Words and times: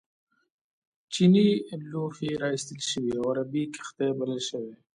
چینی 1.11 1.47
لوښي 1.91 2.29
را 2.41 2.47
ایستل 2.53 2.79
شوي 2.89 3.11
او 3.19 3.23
عربي 3.31 3.63
کښتۍ 3.75 4.09
بلل 4.19 4.41
شوي. 4.49 4.73